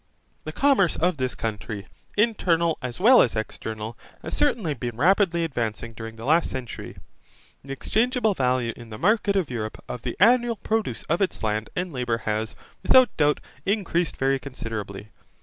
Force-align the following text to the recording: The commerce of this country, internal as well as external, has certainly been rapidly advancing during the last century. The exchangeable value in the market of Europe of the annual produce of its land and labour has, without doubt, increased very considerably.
The 0.45 0.51
commerce 0.51 0.95
of 0.97 1.17
this 1.17 1.35
country, 1.35 1.85
internal 2.17 2.79
as 2.81 2.99
well 2.99 3.21
as 3.21 3.35
external, 3.35 3.95
has 4.23 4.35
certainly 4.35 4.73
been 4.73 4.97
rapidly 4.97 5.43
advancing 5.43 5.93
during 5.93 6.15
the 6.15 6.25
last 6.25 6.49
century. 6.49 6.97
The 7.63 7.71
exchangeable 7.73 8.33
value 8.33 8.73
in 8.75 8.89
the 8.89 8.97
market 8.97 9.35
of 9.35 9.51
Europe 9.51 9.77
of 9.87 10.01
the 10.01 10.17
annual 10.19 10.55
produce 10.55 11.03
of 11.03 11.21
its 11.21 11.43
land 11.43 11.69
and 11.75 11.93
labour 11.93 12.17
has, 12.17 12.55
without 12.81 13.15
doubt, 13.15 13.41
increased 13.63 14.17
very 14.17 14.39
considerably. 14.39 15.09